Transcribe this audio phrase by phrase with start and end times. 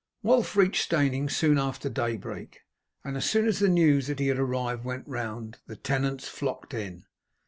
[0.23, 2.61] Wulf reached Steyning soon after daybreak,
[3.03, 6.73] and as soon as the news that he had arrived went round, the tenants flocked
[6.73, 7.05] in.